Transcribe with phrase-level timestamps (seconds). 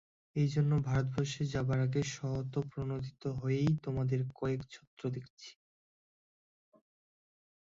[0.35, 5.51] এইজন্য ভারতবর্ষে যাবার আগে স্বতঃপ্রণোদিত হয়েই তোমাদের কয়েক ছত্র লিখছি।